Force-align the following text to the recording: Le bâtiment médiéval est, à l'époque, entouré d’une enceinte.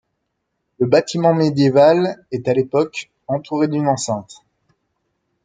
Le 0.79 0.87
bâtiment 0.87 1.35
médiéval 1.35 2.25
est, 2.31 2.47
à 2.47 2.55
l'époque, 2.55 3.11
entouré 3.27 3.67
d’une 3.67 3.87
enceinte. 3.87 4.37